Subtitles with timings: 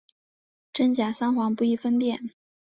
[0.73, 2.31] 真假桑黄不易分辨。